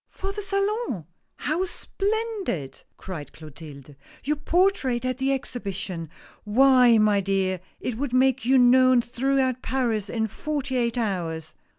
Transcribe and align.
"For 0.19 0.31
the 0.31 0.41
Salon? 0.41 1.05
How 1.35 1.63
splendid 1.65 2.75
I" 2.75 2.81
cried 2.97 3.31
Clotilde." 3.33 3.93
Your 4.23 4.35
portrait 4.37 5.05
at 5.05 5.19
the 5.19 5.31
Exposition 5.31 6.09
I 6.11 6.37
Why, 6.43 6.97
my 6.97 7.21
dear, 7.21 7.59
it 7.79 7.97
would 7.99 8.11
make 8.11 8.43
you 8.43 8.57
known 8.57 9.03
throughout 9.03 9.61
Paris 9.61 10.09
in 10.09 10.25
forty 10.25 10.75
eight 10.75 10.97
hours." 10.97 11.53